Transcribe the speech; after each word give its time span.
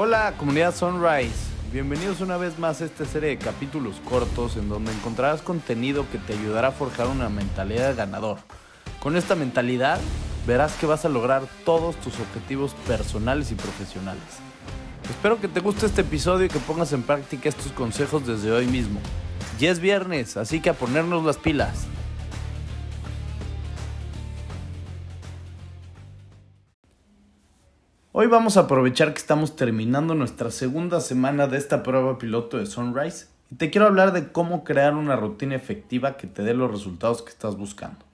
Hola 0.00 0.34
comunidad 0.38 0.76
Sunrise, 0.76 1.34
bienvenidos 1.72 2.20
una 2.20 2.36
vez 2.36 2.56
más 2.56 2.80
a 2.80 2.84
esta 2.84 3.04
serie 3.04 3.30
de 3.30 3.38
capítulos 3.38 4.00
cortos 4.08 4.56
en 4.56 4.68
donde 4.68 4.92
encontrarás 4.92 5.42
contenido 5.42 6.06
que 6.12 6.18
te 6.18 6.34
ayudará 6.34 6.68
a 6.68 6.70
forjar 6.70 7.08
una 7.08 7.28
mentalidad 7.28 7.96
ganador. 7.96 8.38
Con 9.00 9.16
esta 9.16 9.34
mentalidad 9.34 9.98
verás 10.46 10.74
que 10.74 10.86
vas 10.86 11.04
a 11.04 11.08
lograr 11.08 11.42
todos 11.64 11.96
tus 11.96 12.14
objetivos 12.20 12.74
personales 12.86 13.50
y 13.50 13.56
profesionales. 13.56 14.22
Espero 15.10 15.40
que 15.40 15.48
te 15.48 15.58
guste 15.58 15.86
este 15.86 16.02
episodio 16.02 16.46
y 16.46 16.48
que 16.48 16.60
pongas 16.60 16.92
en 16.92 17.02
práctica 17.02 17.48
estos 17.48 17.72
consejos 17.72 18.24
desde 18.24 18.52
hoy 18.52 18.68
mismo. 18.68 19.00
Ya 19.58 19.72
es 19.72 19.80
viernes, 19.80 20.36
así 20.36 20.60
que 20.60 20.70
a 20.70 20.74
ponernos 20.74 21.24
las 21.24 21.38
pilas. 21.38 21.88
Hoy 28.20 28.26
vamos 28.26 28.56
a 28.56 28.62
aprovechar 28.62 29.12
que 29.12 29.20
estamos 29.20 29.54
terminando 29.54 30.12
nuestra 30.16 30.50
segunda 30.50 31.00
semana 31.00 31.46
de 31.46 31.56
esta 31.56 31.84
prueba 31.84 32.18
piloto 32.18 32.58
de 32.58 32.66
Sunrise 32.66 33.28
y 33.48 33.54
te 33.54 33.70
quiero 33.70 33.86
hablar 33.86 34.12
de 34.12 34.32
cómo 34.32 34.64
crear 34.64 34.96
una 34.96 35.14
rutina 35.14 35.54
efectiva 35.54 36.16
que 36.16 36.26
te 36.26 36.42
dé 36.42 36.52
los 36.52 36.68
resultados 36.68 37.22
que 37.22 37.30
estás 37.30 37.56
buscando. 37.56 38.04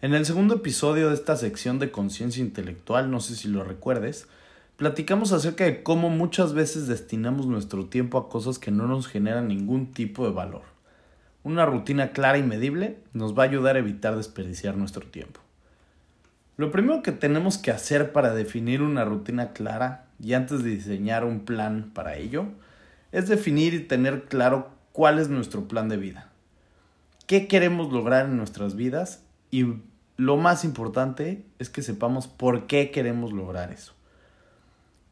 En 0.00 0.14
el 0.14 0.24
segundo 0.24 0.54
episodio 0.54 1.10
de 1.10 1.14
esta 1.14 1.36
sección 1.36 1.78
de 1.78 1.90
conciencia 1.90 2.42
intelectual, 2.42 3.10
no 3.10 3.20
sé 3.20 3.36
si 3.36 3.48
lo 3.48 3.64
recuerdes, 3.64 4.26
platicamos 4.78 5.32
acerca 5.32 5.64
de 5.64 5.82
cómo 5.82 6.08
muchas 6.08 6.54
veces 6.54 6.88
destinamos 6.88 7.44
nuestro 7.44 7.84
tiempo 7.84 8.16
a 8.16 8.30
cosas 8.30 8.58
que 8.58 8.70
no 8.70 8.86
nos 8.86 9.08
generan 9.08 9.48
ningún 9.48 9.92
tipo 9.92 10.24
de 10.24 10.32
valor. 10.32 10.62
Una 11.44 11.66
rutina 11.66 12.12
clara 12.12 12.38
y 12.38 12.42
medible 12.42 12.96
nos 13.12 13.38
va 13.38 13.42
a 13.42 13.46
ayudar 13.48 13.76
a 13.76 13.80
evitar 13.80 14.16
desperdiciar 14.16 14.78
nuestro 14.78 15.06
tiempo. 15.06 15.40
Lo 16.58 16.72
primero 16.72 17.04
que 17.04 17.12
tenemos 17.12 17.56
que 17.56 17.70
hacer 17.70 18.10
para 18.10 18.34
definir 18.34 18.82
una 18.82 19.04
rutina 19.04 19.52
clara 19.52 20.06
y 20.20 20.32
antes 20.32 20.64
de 20.64 20.70
diseñar 20.70 21.24
un 21.24 21.44
plan 21.44 21.92
para 21.94 22.16
ello 22.16 22.46
es 23.12 23.28
definir 23.28 23.74
y 23.74 23.84
tener 23.84 24.24
claro 24.24 24.70
cuál 24.90 25.20
es 25.20 25.28
nuestro 25.28 25.68
plan 25.68 25.88
de 25.88 25.98
vida. 25.98 26.32
¿Qué 27.28 27.46
queremos 27.46 27.92
lograr 27.92 28.26
en 28.26 28.36
nuestras 28.36 28.74
vidas? 28.74 29.22
Y 29.52 29.66
lo 30.16 30.36
más 30.36 30.64
importante 30.64 31.44
es 31.60 31.70
que 31.70 31.82
sepamos 31.82 32.26
por 32.26 32.66
qué 32.66 32.90
queremos 32.90 33.32
lograr 33.32 33.70
eso. 33.70 33.92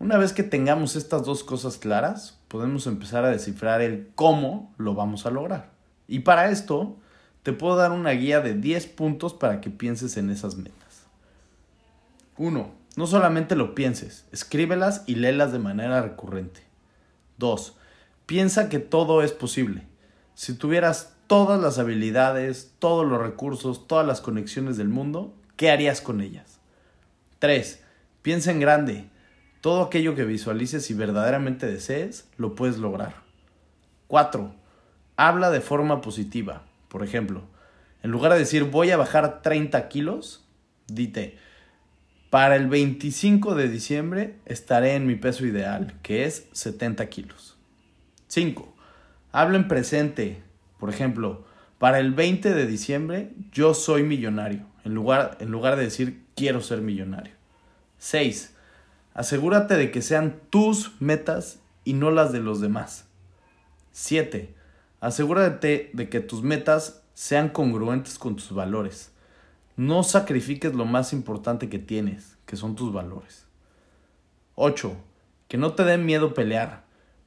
Una 0.00 0.18
vez 0.18 0.32
que 0.32 0.42
tengamos 0.42 0.96
estas 0.96 1.24
dos 1.24 1.44
cosas 1.44 1.78
claras, 1.78 2.40
podemos 2.48 2.88
empezar 2.88 3.24
a 3.24 3.30
descifrar 3.30 3.82
el 3.82 4.08
cómo 4.16 4.74
lo 4.78 4.94
vamos 4.94 5.26
a 5.26 5.30
lograr. 5.30 5.70
Y 6.08 6.20
para 6.20 6.50
esto, 6.50 6.96
te 7.44 7.52
puedo 7.52 7.76
dar 7.76 7.92
una 7.92 8.10
guía 8.10 8.40
de 8.40 8.54
10 8.54 8.88
puntos 8.88 9.32
para 9.32 9.60
que 9.60 9.70
pienses 9.70 10.16
en 10.16 10.30
esas 10.30 10.56
metas. 10.56 10.85
1. 12.38 12.74
No 12.96 13.06
solamente 13.06 13.56
lo 13.56 13.74
pienses, 13.74 14.26
escríbelas 14.32 15.04
y 15.06 15.16
léelas 15.16 15.52
de 15.52 15.58
manera 15.58 16.02
recurrente. 16.02 16.62
2. 17.38 17.76
Piensa 18.26 18.68
que 18.68 18.78
todo 18.78 19.22
es 19.22 19.32
posible. 19.32 19.86
Si 20.34 20.54
tuvieras 20.54 21.14
todas 21.26 21.60
las 21.60 21.78
habilidades, 21.78 22.72
todos 22.78 23.06
los 23.06 23.20
recursos, 23.20 23.86
todas 23.86 24.06
las 24.06 24.20
conexiones 24.20 24.76
del 24.76 24.88
mundo, 24.88 25.34
¿qué 25.56 25.70
harías 25.70 26.00
con 26.00 26.20
ellas? 26.20 26.58
3. 27.38 27.82
Piensa 28.22 28.50
en 28.50 28.60
grande. 28.60 29.10
Todo 29.60 29.82
aquello 29.82 30.14
que 30.14 30.24
visualices 30.24 30.90
y 30.90 30.94
verdaderamente 30.94 31.66
desees, 31.66 32.28
lo 32.38 32.54
puedes 32.54 32.78
lograr. 32.78 33.16
4. 34.06 34.54
Habla 35.16 35.50
de 35.50 35.60
forma 35.60 36.00
positiva. 36.00 36.62
Por 36.88 37.02
ejemplo, 37.02 37.42
en 38.02 38.10
lugar 38.10 38.32
de 38.32 38.38
decir 38.38 38.64
voy 38.64 38.90
a 38.90 38.96
bajar 38.96 39.42
30 39.42 39.88
kilos, 39.88 40.44
dite 40.86 41.38
para 42.36 42.56
el 42.56 42.68
25 42.68 43.54
de 43.54 43.66
diciembre 43.66 44.36
estaré 44.44 44.94
en 44.94 45.06
mi 45.06 45.14
peso 45.14 45.46
ideal, 45.46 45.94
que 46.02 46.26
es 46.26 46.48
70 46.52 47.06
kilos. 47.06 47.56
5. 48.28 48.74
Habla 49.32 49.56
en 49.56 49.68
presente. 49.68 50.42
Por 50.78 50.90
ejemplo, 50.90 51.46
para 51.78 51.98
el 51.98 52.12
20 52.12 52.52
de 52.52 52.66
diciembre 52.66 53.30
yo 53.52 53.72
soy 53.72 54.02
millonario, 54.02 54.66
en 54.84 54.94
lugar, 54.94 55.38
en 55.40 55.50
lugar 55.50 55.76
de 55.76 55.84
decir 55.84 56.26
quiero 56.34 56.60
ser 56.60 56.82
millonario. 56.82 57.32
6. 58.00 58.52
Asegúrate 59.14 59.78
de 59.78 59.90
que 59.90 60.02
sean 60.02 60.38
tus 60.50 60.92
metas 61.00 61.60
y 61.84 61.94
no 61.94 62.10
las 62.10 62.32
de 62.32 62.40
los 62.40 62.60
demás. 62.60 63.06
7. 63.92 64.54
Asegúrate 65.00 65.88
de 65.94 66.10
que 66.10 66.20
tus 66.20 66.42
metas 66.42 67.02
sean 67.14 67.48
congruentes 67.48 68.18
con 68.18 68.36
tus 68.36 68.52
valores. 68.52 69.10
No 69.76 70.02
sacrifiques 70.02 70.74
lo 70.74 70.86
más 70.86 71.12
importante 71.12 71.68
que 71.68 71.78
tienes, 71.78 72.38
que 72.46 72.56
son 72.56 72.76
tus 72.76 72.94
valores. 72.94 73.46
8. 74.54 74.96
Que 75.48 75.58
no 75.58 75.74
te 75.74 75.84
den 75.84 76.06
miedo 76.06 76.32
pelear. 76.32 76.84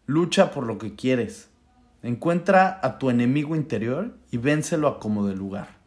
Lucha 0.07 0.49
por 0.49 0.65
lo 0.65 0.79
que 0.79 0.95
quieres. 0.95 1.49
Encuentra 2.01 2.79
a 2.81 2.97
tu 2.97 3.11
enemigo 3.11 3.55
interior 3.55 4.17
y 4.31 4.37
vénselo 4.37 4.87
a 4.87 4.99
como 4.99 5.27
de 5.27 5.35
lugar. 5.35 5.77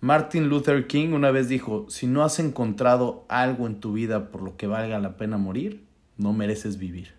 Martin 0.00 0.48
Luther 0.48 0.88
King 0.88 1.12
una 1.12 1.30
vez 1.30 1.48
dijo, 1.48 1.86
si 1.88 2.08
no 2.08 2.24
has 2.24 2.40
encontrado 2.40 3.24
algo 3.28 3.68
en 3.68 3.78
tu 3.78 3.92
vida 3.92 4.32
por 4.32 4.42
lo 4.42 4.56
que 4.56 4.66
valga 4.66 4.98
la 4.98 5.16
pena 5.16 5.36
morir, 5.36 5.84
no 6.16 6.32
mereces 6.32 6.78
vivir. 6.78 7.14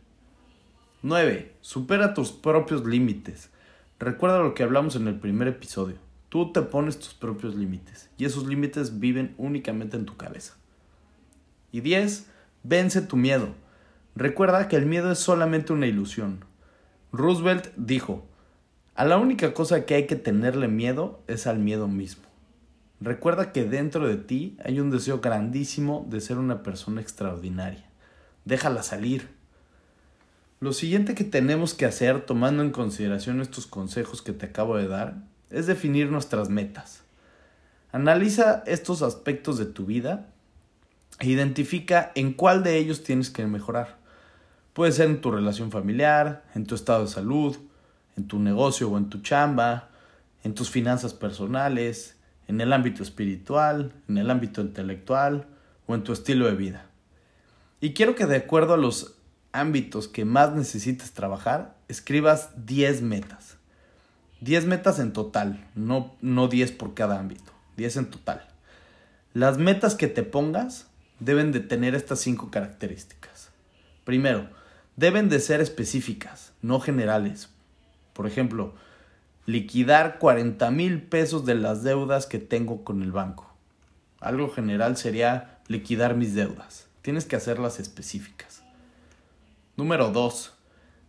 9. 1.04 1.54
Supera 1.62 2.14
tus 2.14 2.32
propios 2.32 2.86
límites. 2.86 3.50
Recuerda 3.98 4.40
lo 4.40 4.54
que 4.56 4.64
hablamos 4.64 4.98
en 4.98 5.08
el 5.08 5.20
primer 5.20 5.48
episodio. 5.48 5.96
Tú 6.32 6.54
te 6.54 6.62
pones 6.62 6.98
tus 6.98 7.14
propios 7.14 7.56
límites 7.56 8.10
y 8.18 8.24
esos 8.24 8.48
límites 8.48 9.02
viven 9.02 9.36
únicamente 9.38 9.98
en 9.98 10.06
tu 10.06 10.16
cabeza. 10.16 10.54
Y 11.74 11.82
10. 11.82 12.26
Vence 12.64 13.02
tu 13.02 13.18
miedo. 13.18 13.50
Recuerda 14.16 14.70
que 14.70 14.78
el 14.78 14.86
miedo 14.86 15.12
es 15.12 15.20
solamente 15.20 15.74
una 15.74 15.88
ilusión. 15.88 16.46
Roosevelt 17.12 17.74
dijo, 17.76 18.26
a 18.96 19.04
la 19.04 19.18
única 19.18 19.54
cosa 19.54 19.86
que 19.86 19.96
hay 19.96 20.08
que 20.08 20.16
tenerle 20.16 20.70
miedo 20.70 21.22
es 21.28 21.48
al 21.48 21.60
miedo 21.60 21.90
mismo. 21.90 22.24
Recuerda 23.02 23.52
que 23.52 23.66
dentro 23.66 24.08
de 24.08 24.16
ti 24.16 24.56
hay 24.64 24.80
un 24.80 24.90
deseo 24.90 25.20
grandísimo 25.20 26.08
de 26.10 26.22
ser 26.22 26.38
una 26.38 26.64
persona 26.64 27.02
extraordinaria. 27.02 27.84
Déjala 28.46 28.84
salir. 28.84 29.28
Lo 30.62 30.72
siguiente 30.72 31.14
que 31.14 31.26
tenemos 31.26 31.74
que 31.74 31.86
hacer 31.86 32.26
tomando 32.26 32.64
en 32.64 32.72
consideración 32.72 33.42
estos 33.42 33.68
consejos 33.68 34.22
que 34.22 34.32
te 34.32 34.46
acabo 34.46 34.78
de 34.78 34.88
dar 34.88 35.30
es 35.52 35.68
definir 35.68 36.10
nuestras 36.10 36.50
metas. 36.50 37.04
Analiza 37.92 38.64
estos 38.66 39.02
aspectos 39.02 39.58
de 39.58 39.66
tu 39.66 39.86
vida 39.86 40.28
e 41.20 41.30
identifica 41.30 42.12
en 42.16 42.34
cuál 42.34 42.64
de 42.64 42.78
ellos 42.78 43.04
tienes 43.04 43.30
que 43.30 43.46
mejorar. 43.46 43.98
Puede 44.74 44.94
ser 44.94 45.10
en 45.10 45.20
tu 45.22 45.32
relación 45.32 45.72
familiar, 45.72 46.44
en 46.56 46.66
tu 46.66 46.76
estado 46.76 47.02
de 47.02 47.12
salud, 47.12 47.58
en 48.16 48.28
tu 48.28 48.40
negocio 48.40 48.90
o 48.90 48.98
en 48.98 49.10
tu 49.10 49.22
chamba, 49.22 49.90
en 50.44 50.56
tus 50.56 50.70
finanzas 50.70 51.14
personales, 51.14 52.16
en 52.48 52.62
el 52.62 52.72
ámbito 52.74 53.04
espiritual, 53.04 53.92
en 54.08 54.18
el 54.18 54.30
ámbito 54.32 54.62
intelectual 54.62 55.48
o 55.88 55.96
en 55.96 56.04
tu 56.04 56.14
estilo 56.14 56.46
de 56.48 56.56
vida. 56.56 56.86
Y 57.82 57.94
quiero 57.94 58.16
que 58.16 58.26
de 58.26 58.38
acuerdo 58.38 58.74
a 58.74 58.78
los 58.78 59.16
ámbitos 59.52 60.08
que 60.08 60.24
más 60.24 60.54
necesites 60.54 61.12
trabajar, 61.12 61.76
escribas 61.88 62.52
10 62.66 63.02
metas. 63.02 63.58
10 64.42 64.66
metas 64.66 65.00
en 65.00 65.14
total, 65.14 65.68
no, 65.76 66.16
no 66.22 66.48
10 66.48 66.72
por 66.72 66.94
cada 66.96 67.20
ámbito, 67.20 67.52
10 67.78 67.98
en 67.98 68.06
total. 68.08 68.48
Las 69.34 69.58
metas 69.60 69.96
que 69.96 70.08
te 70.08 70.24
pongas 70.24 70.88
deben 71.20 71.52
de 71.52 71.60
tener 71.60 71.94
estas 71.94 72.20
5 72.20 72.50
características. 72.50 73.50
Primero, 74.04 74.50
deben 74.96 75.30
de 75.30 75.40
ser 75.40 75.62
específicas, 75.62 76.54
no 76.64 76.80
generales. 76.80 77.50
Por 78.14 78.26
ejemplo, 78.26 78.74
liquidar 79.46 80.18
40 80.18 80.72
mil 80.72 81.04
pesos 81.04 81.46
de 81.46 81.56
las 81.56 81.84
deudas 81.84 82.26
que 82.26 82.40
tengo 82.40 82.84
con 82.84 83.04
el 83.04 83.12
banco. 83.12 83.54
Algo 84.20 84.50
general 84.50 84.98
sería 84.98 85.60
liquidar 85.68 86.16
mis 86.16 86.34
deudas. 86.34 86.88
Tienes 87.04 87.26
que 87.26 87.36
hacerlas 87.36 87.80
específicas. 87.80 88.64
Número 89.78 90.10
2. 90.10 90.54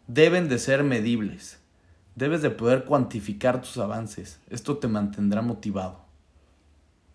Deben 0.07 0.49
de 0.49 0.59
ser 0.59 0.83
medibles. 0.83 1.62
Debes 2.15 2.43
de 2.43 2.51
poder 2.51 2.85
cuantificar 2.85 3.63
tus 3.63 3.79
avances. 3.79 4.39
Esto 4.51 4.77
te 4.77 4.87
mantendrá 4.87 5.41
motivado. 5.41 6.05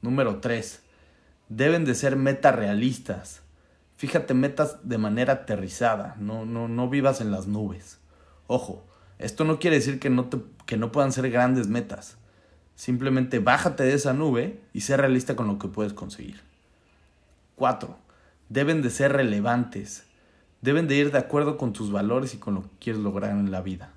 Número 0.02 0.40
3. 0.40 0.82
Deben 1.50 1.86
de 1.86 1.94
ser 1.94 2.16
metas 2.16 2.56
realistas. 2.56 3.42
Fíjate 3.98 4.34
metas 4.34 4.78
de 4.84 4.98
manera 4.98 5.34
aterrizada. 5.34 6.16
No, 6.20 6.46
no, 6.46 6.68
no 6.68 6.90
vivas 6.90 7.22
en 7.22 7.32
las 7.32 7.48
nubes. 7.48 8.00
Ojo, 8.48 8.84
esto 9.20 9.44
no 9.44 9.60
quiere 9.60 9.78
decir 9.78 10.00
que 10.00 10.10
no, 10.10 10.26
te, 10.26 10.40
que 10.66 10.78
no 10.78 10.92
puedan 10.92 11.12
ser 11.12 11.30
grandes 11.30 11.68
metas. 11.68 12.18
Simplemente 12.76 13.40
bájate 13.40 13.84
de 13.84 13.94
esa 13.94 14.14
nube 14.14 14.62
y 14.74 14.82
sé 14.82 14.98
realista 14.98 15.36
con 15.36 15.48
lo 15.48 15.60
que 15.60 15.68
puedes 15.68 15.94
conseguir. 15.94 16.42
4. 17.56 17.98
Deben 18.50 18.82
de 18.82 18.90
ser 18.90 19.14
relevantes. 19.14 20.06
Deben 20.62 20.88
de 20.88 20.96
ir 20.96 21.12
de 21.12 21.20
acuerdo 21.20 21.58
con 21.58 21.74
tus 21.74 21.92
valores 21.92 22.34
y 22.34 22.38
con 22.38 22.56
lo 22.56 22.62
que 22.64 22.78
quieres 22.80 23.02
lograr 23.02 23.32
en 23.32 23.52
la 23.52 23.62
vida. 23.62 23.94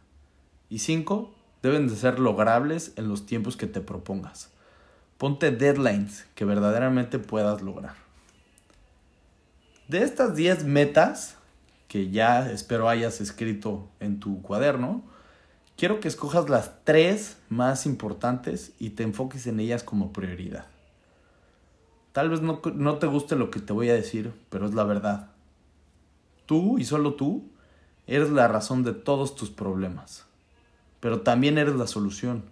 Y 0.71 0.79
cinco, 0.79 1.35
deben 1.63 1.89
de 1.89 1.97
ser 1.97 2.19
logrables 2.19 2.93
en 2.97 3.09
los 3.09 3.27
tiempos 3.27 3.57
que 3.59 3.67
te 3.67 3.83
propongas. 3.83 4.51
Ponte 5.19 5.51
deadlines 5.51 6.27
que 6.35 6.47
verdaderamente 6.47 7.19
puedas 7.19 7.61
lograr. 7.61 7.97
De 9.89 10.03
estas 10.03 10.35
10 10.35 10.65
metas, 10.65 11.37
que 11.89 12.11
ya 12.11 12.49
espero 12.51 12.89
hayas 12.89 13.21
escrito 13.21 13.91
en 13.99 14.21
tu 14.21 14.41
cuaderno, 14.41 15.03
quiero 15.77 15.99
que 15.99 16.09
escojas 16.09 16.49
las 16.49 16.85
tres 16.85 17.37
más 17.49 17.85
importantes 17.87 18.73
y 18.79 18.91
te 18.91 19.03
enfoques 19.03 19.49
en 19.49 19.59
ellas 19.59 19.83
como 19.83 20.13
prioridad. 20.13 20.67
Tal 22.13 22.31
vez 22.31 22.41
no, 22.41 22.61
no, 22.75 22.99
te 22.99 23.07
guste 23.07 23.35
lo 23.35 23.51
que 23.51 23.61
te 23.61 23.73
voy 23.73 23.89
a 23.91 23.95
decir, 23.95 24.33
pero 24.49 24.67
es 24.67 24.75
la 24.75 24.85
verdad. 24.85 25.31
Tú 26.47 26.79
y 26.79 26.85
solo 26.85 27.15
tú 27.15 27.51
eres 28.07 28.31
la 28.31 28.47
razón 28.47 28.83
de 28.83 28.93
todos 28.93 29.35
tus 29.35 29.51
problemas, 29.51 30.27
pero 31.01 31.23
también 31.23 31.59
eres 31.59 31.75
la 31.75 31.87
solución. 31.87 32.45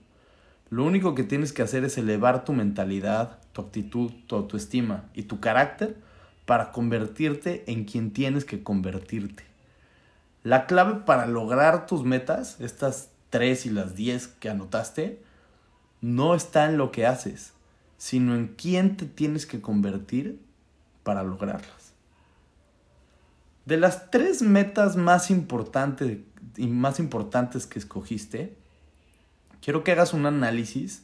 Lo 0.71 0.85
único 0.85 1.15
que 1.15 1.25
tienes 1.25 1.53
que 1.53 1.63
hacer 1.63 1.85
es 1.85 1.97
elevar 1.97 2.45
tu 2.45 2.53
mentalidad, 2.53 3.39
tu 3.53 3.63
actitud, 3.63 4.11
tu 4.27 4.37
autoestima 4.37 5.05
y 5.15 5.23
tu 5.23 5.41
carácter 5.41 5.97
para 6.45 6.73
convertirte 6.73 7.65
en 7.71 7.85
quien 7.85 8.11
tienes 8.13 8.45
que 8.45 8.63
convertirte. 8.63 9.45
La 10.43 10.67
clave 10.67 11.01
para 11.05 11.27
lograr 11.27 11.87
tus 11.87 12.05
metas, 12.05 12.61
estas 12.61 13.11
tres 13.31 13.67
y 13.67 13.71
las 13.71 13.95
diez 13.95 14.29
que 14.29 14.49
anotaste, 14.49 15.23
no 16.01 16.35
está 16.35 16.67
en 16.67 16.79
lo 16.79 16.93
que 16.93 17.07
haces, 17.07 17.53
sino 17.97 18.35
en 18.35 18.49
quién 18.49 18.97
te 18.97 19.07
tienes 19.07 19.47
que 19.47 19.61
convertir 19.61 20.41
para 21.03 21.23
lograrlas. 21.23 21.93
De 23.67 23.77
las 23.77 24.11
tres 24.11 24.41
metas 24.41 24.97
más 24.97 25.31
importantes 25.31 26.19
y 26.57 26.67
más 26.67 26.99
importantes 26.99 27.67
que 27.67 27.79
escogiste, 27.79 28.57
quiero 29.61 29.85
que 29.85 29.93
hagas 29.93 30.13
un 30.13 30.27
análisis 30.27 31.03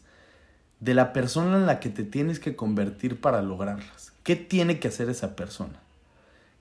de 0.80 0.94
la 0.94 1.12
persona 1.12 1.56
en 1.56 1.66
la 1.66 1.80
que 1.80 1.88
te 1.88 2.04
tienes 2.04 2.40
que 2.40 2.56
convertir 2.56 3.20
para 3.20 3.42
lograrlas. 3.42 4.12
¿Qué 4.22 4.36
tiene 4.36 4.80
que 4.80 4.88
hacer 4.88 5.08
esa 5.08 5.36
persona? 5.36 5.80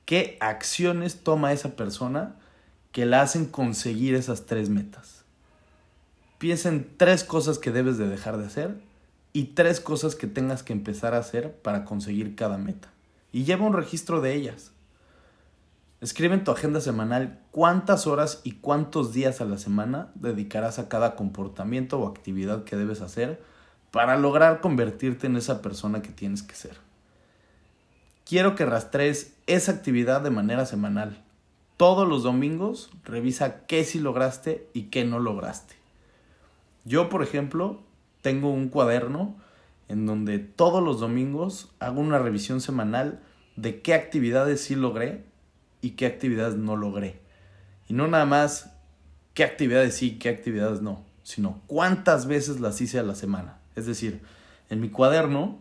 ¿Qué 0.06 0.38
acciones 0.40 1.24
toma 1.24 1.54
esa 1.54 1.76
persona 1.76 2.36
que 2.92 3.06
la 3.06 3.22
hacen 3.22 3.46
conseguir 3.46 4.16
esas 4.16 4.46
tres 4.46 4.70
metas? 4.70 5.24
Piensa 6.38 6.70
en 6.70 6.98
tres 6.98 7.24
cosas 7.24 7.58
que 7.58 7.72
debes 7.72 7.98
de 7.98 8.08
dejar 8.08 8.38
de 8.38 8.46
hacer 8.46 8.82
y 9.32 9.46
tres 9.56 9.80
cosas 9.80 10.16
que 10.16 10.28
tengas 10.28 10.62
que 10.62 10.74
empezar 10.74 11.14
a 11.14 11.20
hacer 11.20 11.54
para 11.54 11.86
conseguir 11.86 12.36
cada 12.36 12.58
meta. 12.58 12.90
Y 13.32 13.46
lleva 13.46 13.66
un 13.66 13.74
registro 13.74 14.22
de 14.22 14.36
ellas. 14.36 14.72
Escribe 16.04 16.34
en 16.34 16.44
tu 16.44 16.52
agenda 16.52 16.82
semanal 16.82 17.40
cuántas 17.52 18.08
horas 18.08 18.42
y 18.44 18.56
cuántos 18.56 19.14
días 19.14 19.40
a 19.40 19.46
la 19.46 19.58
semana 19.58 20.12
dedicarás 20.16 20.78
a 20.78 20.90
cada 20.90 21.16
comportamiento 21.16 21.98
o 21.98 22.10
actividad 22.10 22.66
que 22.66 22.76
debes 22.76 23.00
hacer 23.00 23.42
para 23.90 24.18
lograr 24.18 24.60
convertirte 24.60 25.28
en 25.28 25.38
esa 25.38 25.62
persona 25.62 26.02
que 26.02 26.10
tienes 26.10 26.44
que 26.44 26.56
ser. 26.56 26.76
Quiero 28.26 28.54
que 28.54 28.66
rastrees 28.66 29.38
esa 29.48 29.72
actividad 29.72 30.20
de 30.20 30.30
manera 30.30 30.66
semanal. 30.66 31.24
Todos 31.78 32.06
los 32.06 32.22
domingos 32.22 32.92
revisa 33.06 33.66
qué 33.66 33.86
sí 33.86 33.98
lograste 33.98 34.68
y 34.74 34.88
qué 34.90 35.06
no 35.06 35.20
lograste. 35.20 35.76
Yo, 36.84 37.08
por 37.08 37.24
ejemplo, 37.24 37.80
tengo 38.22 38.52
un 38.52 38.68
cuaderno 38.68 39.38
en 39.88 40.06
donde 40.06 40.40
todos 40.40 40.84
los 40.84 41.00
domingos 41.00 41.72
hago 41.80 42.02
una 42.02 42.20
revisión 42.20 42.60
semanal 42.60 43.22
de 43.56 43.82
qué 43.82 43.94
actividades 43.94 44.60
sí 44.60 44.76
logré 44.76 45.32
y 45.84 45.92
qué 45.92 46.08
actividades 46.08 46.56
no 46.56 46.76
logré. 46.78 47.20
Y 47.88 47.94
no 47.94 48.08
nada 48.08 48.26
más 48.26 48.72
qué 49.34 49.44
actividades 49.44 49.96
sí, 49.96 50.18
qué 50.18 50.30
actividades 50.30 50.82
no, 50.82 51.04
sino 51.24 51.62
cuántas 51.68 52.26
veces 52.26 52.62
las 52.62 52.80
hice 52.82 53.00
a 53.00 53.04
la 53.04 53.16
semana. 53.16 53.60
Es 53.76 53.86
decir, 53.86 54.22
en 54.70 54.80
mi 54.80 54.90
cuaderno 54.90 55.60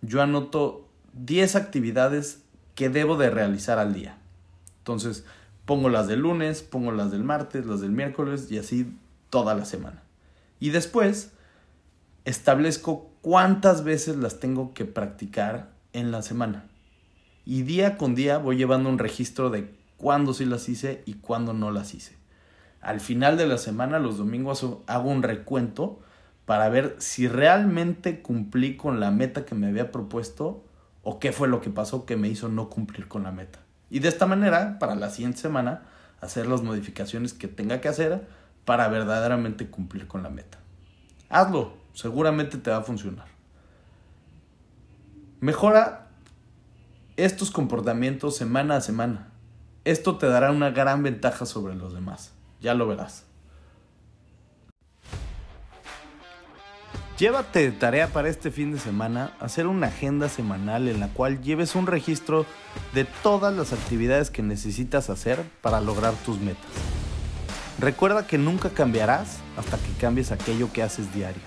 yo 0.00 0.22
anoto 0.22 0.88
10 1.12 1.56
actividades 1.56 2.42
que 2.74 2.88
debo 2.88 3.16
de 3.16 3.28
realizar 3.28 3.78
al 3.78 3.92
día. 3.92 4.16
Entonces, 4.78 5.26
pongo 5.66 5.90
las 5.90 6.08
del 6.08 6.20
lunes, 6.20 6.62
pongo 6.62 6.90
las 6.90 7.10
del 7.10 7.22
martes, 7.22 7.66
las 7.66 7.82
del 7.82 7.90
miércoles 7.90 8.50
y 8.50 8.58
así 8.58 8.96
toda 9.28 9.54
la 9.54 9.66
semana. 9.66 10.02
Y 10.58 10.70
después 10.70 11.32
establezco 12.24 13.10
cuántas 13.20 13.84
veces 13.84 14.16
las 14.16 14.40
tengo 14.40 14.72
que 14.72 14.86
practicar 14.86 15.70
en 15.92 16.10
la 16.10 16.22
semana. 16.22 16.64
Y 17.50 17.62
día 17.62 17.96
con 17.96 18.14
día 18.14 18.38
voy 18.38 18.56
llevando 18.56 18.88
un 18.88 19.00
registro 19.00 19.50
de 19.50 19.74
cuándo 19.96 20.34
sí 20.34 20.44
las 20.44 20.68
hice 20.68 21.02
y 21.04 21.14
cuándo 21.14 21.52
no 21.52 21.72
las 21.72 21.94
hice. 21.94 22.16
Al 22.80 23.00
final 23.00 23.36
de 23.36 23.48
la 23.48 23.58
semana, 23.58 23.98
los 23.98 24.18
domingos, 24.18 24.64
hago 24.86 25.10
un 25.10 25.24
recuento 25.24 25.98
para 26.46 26.68
ver 26.68 26.94
si 27.00 27.26
realmente 27.26 28.22
cumplí 28.22 28.76
con 28.76 29.00
la 29.00 29.10
meta 29.10 29.46
que 29.46 29.56
me 29.56 29.66
había 29.66 29.90
propuesto 29.90 30.62
o 31.02 31.18
qué 31.18 31.32
fue 31.32 31.48
lo 31.48 31.60
que 31.60 31.70
pasó 31.70 32.06
que 32.06 32.16
me 32.16 32.28
hizo 32.28 32.48
no 32.48 32.70
cumplir 32.70 33.08
con 33.08 33.24
la 33.24 33.32
meta. 33.32 33.58
Y 33.90 33.98
de 33.98 34.06
esta 34.06 34.26
manera, 34.26 34.78
para 34.78 34.94
la 34.94 35.10
siguiente 35.10 35.38
semana, 35.38 35.82
hacer 36.20 36.46
las 36.46 36.62
modificaciones 36.62 37.32
que 37.32 37.48
tenga 37.48 37.80
que 37.80 37.88
hacer 37.88 38.28
para 38.64 38.86
verdaderamente 38.86 39.66
cumplir 39.66 40.06
con 40.06 40.22
la 40.22 40.30
meta. 40.30 40.58
Hazlo, 41.28 41.72
seguramente 41.94 42.58
te 42.58 42.70
va 42.70 42.76
a 42.76 42.82
funcionar. 42.82 43.26
Mejora 45.40 46.09
estos 47.24 47.50
comportamientos 47.50 48.36
semana 48.36 48.76
a 48.76 48.80
semana. 48.80 49.28
Esto 49.84 50.16
te 50.16 50.26
dará 50.26 50.50
una 50.50 50.70
gran 50.70 51.02
ventaja 51.02 51.44
sobre 51.44 51.74
los 51.74 51.92
demás. 51.92 52.32
Ya 52.62 52.72
lo 52.72 52.86
verás. 52.86 53.24
Llévate 57.18 57.70
de 57.70 57.72
tarea 57.72 58.06
para 58.08 58.30
este 58.30 58.50
fin 58.50 58.72
de 58.72 58.78
semana 58.78 59.32
hacer 59.38 59.66
una 59.66 59.88
agenda 59.88 60.30
semanal 60.30 60.88
en 60.88 61.00
la 61.00 61.08
cual 61.08 61.42
lleves 61.42 61.74
un 61.74 61.86
registro 61.86 62.46
de 62.94 63.04
todas 63.04 63.54
las 63.54 63.74
actividades 63.74 64.30
que 64.30 64.42
necesitas 64.42 65.10
hacer 65.10 65.42
para 65.60 65.82
lograr 65.82 66.14
tus 66.24 66.40
metas. 66.40 66.70
Recuerda 67.78 68.26
que 68.26 68.38
nunca 68.38 68.70
cambiarás 68.70 69.40
hasta 69.58 69.76
que 69.76 69.92
cambies 70.00 70.32
aquello 70.32 70.72
que 70.72 70.82
haces 70.82 71.12
diario. 71.12 71.42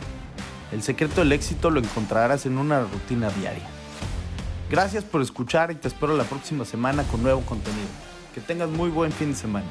El 0.71 0.83
secreto 0.83 1.21
del 1.21 1.31
éxito 1.31 1.71
lo 1.71 1.79
encontrarás 1.79 2.45
en 2.45 2.59
una 2.59 2.81
rutina 2.81 3.31
diaria. 3.31 3.72
Gracias 4.69 5.03
por 5.03 5.21
escuchar 5.21 5.71
y 5.71 5.75
te 5.75 5.87
espero 5.87 6.15
la 6.15 6.23
próxima 6.23 6.65
semana 6.65 7.03
con 7.03 7.21
nuevo 7.21 7.41
contenido. 7.41 7.87
Que 8.33 8.41
tengas 8.41 8.69
muy 8.69 8.89
buen 8.89 9.11
fin 9.11 9.29
de 9.29 9.35
semana. 9.35 9.65